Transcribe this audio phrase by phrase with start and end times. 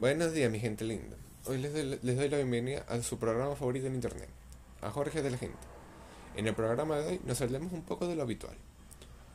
[0.00, 1.14] Buenos días, mi gente linda.
[1.44, 4.30] Hoy les doy, les doy la bienvenida a su programa favorito en internet,
[4.80, 5.58] a Jorge de la Gente.
[6.36, 8.56] En el programa de hoy nos hablemos un poco de lo habitual.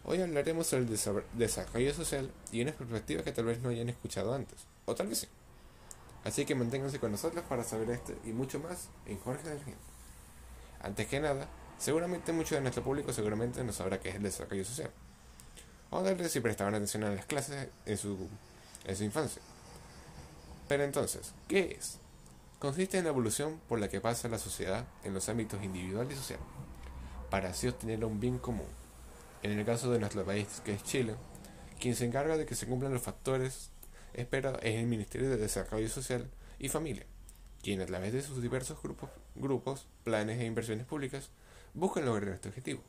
[0.06, 1.00] Hoy hablaremos sobre el
[1.34, 5.20] desarrollo social y una perspectiva que tal vez no hayan escuchado antes, o tal vez
[5.20, 5.28] sí.
[6.24, 9.64] Así que manténganse con nosotros para saber esto y mucho más en Jorge de la
[9.64, 9.80] Gente.
[10.82, 11.48] Antes que nada,
[11.78, 14.90] seguramente mucho de nuestro público seguramente no sabrá qué es el desarrollo social.
[15.92, 18.18] O tal vez si prestaban atención a las clases en su,
[18.84, 19.44] en su infancia.
[20.68, 22.00] Pero entonces, ¿qué es?
[22.60, 26.16] Consiste en la evolución por la que pasa la sociedad en los ámbitos individual y
[26.16, 26.40] social,
[27.30, 28.68] para así obtener un bien común.
[29.44, 31.16] En el caso de nuestro país, que es Chile,
[31.80, 33.70] quien se encarga de que se cumplan los factores
[34.14, 37.06] esperados es el Ministerio de Desarrollo Social y Familia,
[37.62, 38.80] quien a través de sus diversos
[39.36, 41.30] grupos, planes e inversiones públicas
[41.76, 42.82] buscan lograr este objetivo.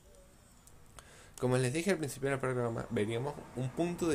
[1.39, 4.09] Como les dije al principio del programa, veríamos un punto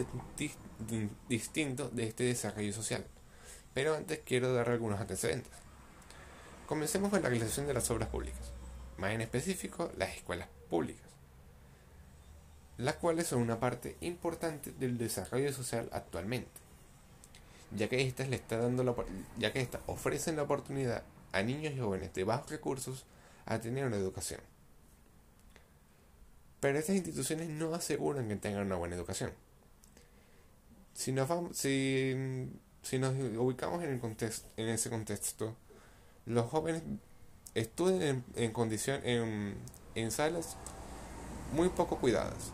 [1.30, 3.05] distinto de este desarrollo social
[3.73, 5.52] pero antes quiero dar algunos antecedentes.
[6.67, 8.52] Comencemos con la realización de las obras públicas,
[8.97, 11.09] más en específico las escuelas públicas,
[12.78, 16.50] las cuales son una parte importante del desarrollo social actualmente,
[17.75, 18.95] ya que estas le está dando la,
[19.38, 23.06] ya que estas ofrecen la oportunidad a niños y jóvenes de bajos recursos
[23.45, 24.41] a tener una educación.
[26.59, 29.31] Pero estas instituciones no aseguran que tengan una buena educación.
[30.94, 32.52] Si, nos vamos, si
[32.82, 35.56] si nos ubicamos en, el contexto, en ese contexto,
[36.26, 36.84] los jóvenes
[37.54, 39.56] estudian en, condición, en,
[39.96, 40.58] en salas
[41.54, 42.54] muy poco cuidadas,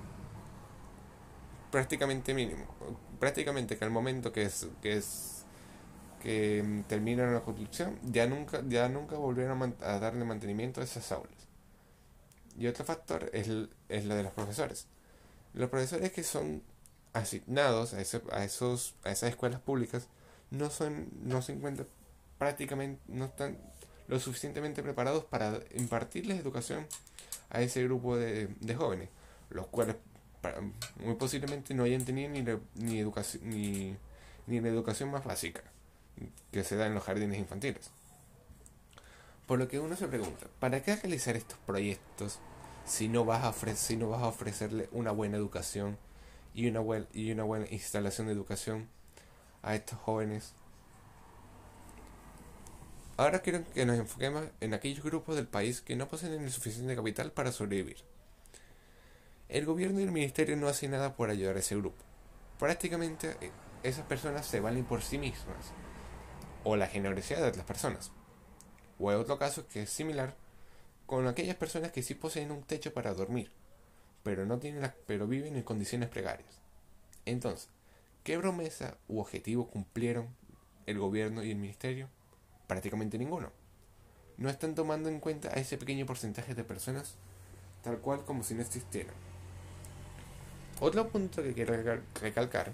[1.71, 2.65] prácticamente mínimo,
[3.19, 5.33] prácticamente que al momento que es que es
[6.21, 11.47] que termina la construcción ya nunca ya nunca volvieron a, darle mantenimiento a esas aulas.
[12.57, 13.47] Y otro factor es,
[13.87, 14.87] es la de los profesores.
[15.53, 16.63] Los profesores que son
[17.13, 20.07] asignados a, a, esos, a esas escuelas públicas
[20.51, 21.87] no, son, no se encuentran
[22.37, 23.57] prácticamente, no están
[24.07, 26.87] lo suficientemente preparados para impartirles educación
[27.49, 29.09] a ese grupo de, jóvenes,
[29.49, 29.95] los cuales
[31.03, 32.43] muy posiblemente no hayan tenido ni,
[32.75, 33.97] ni, educación, ni,
[34.45, 35.61] ni la educación más básica
[36.51, 37.89] que se da en los jardines infantiles.
[39.45, 42.39] Por lo que uno se pregunta, ¿para qué realizar estos proyectos
[42.85, 45.97] si no vas a, ofrecer, si no vas a ofrecerle una buena educación
[46.53, 46.81] y una,
[47.13, 48.89] y una buena instalación de educación
[49.67, 50.53] a estos jóvenes.
[53.17, 56.95] Ahora quiero que nos enfoquemos en aquellos grupos del país que no poseen el suficiente
[56.95, 57.97] capital para sobrevivir.
[59.49, 61.97] El gobierno y el ministerio no hacen nada por ayudar a ese grupo.
[62.59, 63.51] Prácticamente eh,
[63.83, 65.73] esas personas se valen por sí mismas,
[66.63, 68.11] o la generosidad de las personas.
[68.99, 70.35] O hay otro caso que es similar
[71.05, 73.51] con aquellas personas que sí poseen un techo para dormir,
[74.23, 76.59] pero no tienen pero viven en condiciones precarias.
[77.25, 77.69] Entonces,
[78.27, 80.27] ¿Qué promesa u objetivo cumplieron
[80.85, 82.09] el gobierno y el ministerio?
[82.67, 83.53] Prácticamente ninguno.
[84.35, 87.15] No están tomando en cuenta a ese pequeño porcentaje de personas
[87.83, 89.15] tal cual como si no existieran.
[90.81, 91.81] Otro punto que quiero
[92.21, 92.73] recalcar,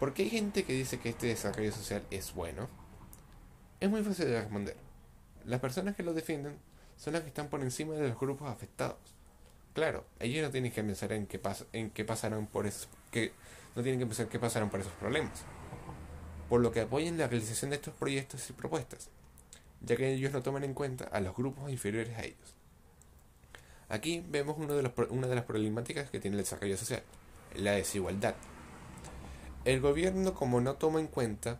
[0.00, 2.70] ¿por qué hay gente que dice que este desarrollo social es bueno?
[3.80, 4.78] Es muy fácil de responder.
[5.44, 6.56] Las personas que lo defienden
[6.96, 8.96] son las que están por encima de los grupos afectados.
[9.74, 11.40] Claro, ellos no tienen que pensar en qué,
[11.72, 13.32] en qué pasaron por eso, que
[13.74, 15.42] no tienen que pensar qué pasaron por esos problemas.
[16.48, 19.10] Por lo que apoyen la realización de estos proyectos y propuestas,
[19.80, 22.54] ya que ellos no toman en cuenta a los grupos inferiores a ellos.
[23.88, 24.64] Aquí vemos de
[25.10, 27.02] una de las problemáticas que tiene el desarrollo social,
[27.56, 28.36] la desigualdad.
[29.64, 31.58] El gobierno, como no toma en cuenta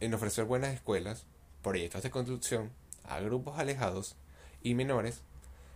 [0.00, 1.26] en ofrecer buenas escuelas,
[1.62, 2.72] proyectos de construcción
[3.04, 4.16] a grupos alejados
[4.62, 5.22] y menores,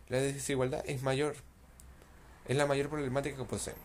[0.08, 1.37] la desigualdad es mayor.
[2.48, 3.76] Es la mayor problemática que poseen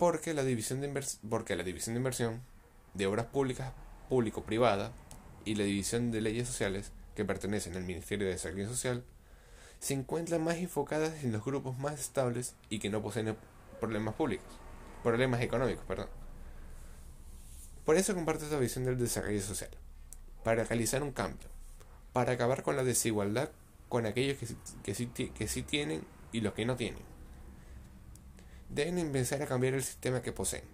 [0.00, 2.40] porque la división de, porque la división de inversión
[2.94, 3.74] de obras públicas
[4.08, 4.92] público-privada
[5.44, 9.04] y la división de leyes sociales que pertenecen al Ministerio de Desarrollo Social
[9.78, 13.36] se encuentran más enfocadas en los grupos más estables y que no poseen
[13.78, 14.48] problemas públicos,
[15.02, 16.08] problemas económicos, perdón.
[17.84, 19.70] Por eso comparto esta visión del desarrollo social,
[20.42, 21.48] para realizar un cambio,
[22.14, 23.50] para acabar con la desigualdad
[23.90, 27.10] con aquellos que, que, que sí tienen y los que no tienen
[28.70, 30.64] deben empezar a cambiar el sistema que poseen.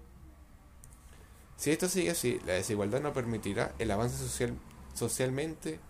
[1.56, 4.54] Si esto sigue así, la desigualdad no permitirá el avance social,
[4.94, 5.80] socialmente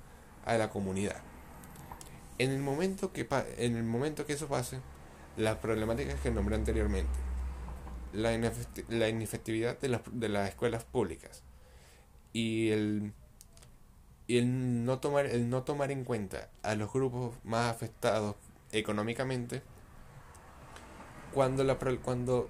[0.44, 1.20] a la comunidad.
[2.38, 3.26] En el, momento que
[3.58, 4.80] en el momento que eso pase,
[5.36, 7.18] las problemáticas que nombré anteriormente,
[8.12, 11.42] la, inefectividad de, de las escuelas públicas
[12.32, 13.12] y el,
[14.26, 18.36] y el, no tomar, el no tomar en cuenta a los grupos más afectados
[18.72, 19.62] económicamente,
[21.32, 22.48] cuando la cuando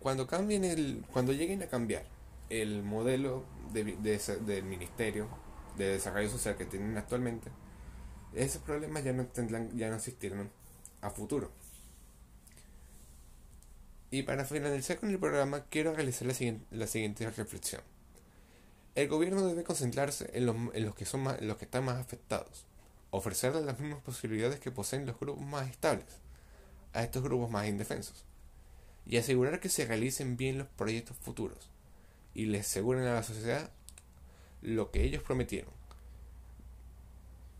[0.00, 2.04] cuando cambien el cuando lleguen a cambiar
[2.48, 5.28] el modelo del Ministerio
[5.76, 7.50] de Desarrollo Social que tienen actualmente,
[8.34, 10.50] esos problemas ya no tendrán, ya no existirán
[11.02, 11.50] a futuro.
[14.10, 16.34] Y para finalizar con el programa, quiero realizar la
[16.70, 17.82] la siguiente reflexión.
[18.98, 22.64] El gobierno debe concentrarse en los, los que son más, los que están más afectados,
[23.12, 26.04] ofrecerles las mismas posibilidades que poseen los grupos más estables
[26.92, 28.24] a estos grupos más indefensos,
[29.06, 31.70] y asegurar que se realicen bien los proyectos futuros
[32.34, 33.70] y les aseguren a la sociedad
[34.62, 35.70] lo que ellos prometieron.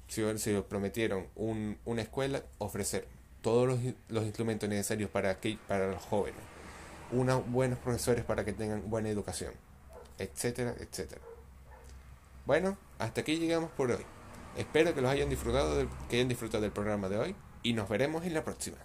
[0.09, 3.07] Si, si prometieron una escuela, ofrecer
[3.43, 6.41] todos los, instrumentos necesarios para, que, para los jóvenes,
[7.13, 9.55] unos buenos profesores para que tengan buena educación,
[10.19, 11.21] etcétera, etcétera.
[12.47, 14.05] Bueno, hasta aquí llegamos por hoy.
[14.57, 18.25] Espero que los hayan disfrutado que hayan disfrutado del programa de hoy y nos veremos
[18.25, 18.79] en la próxima.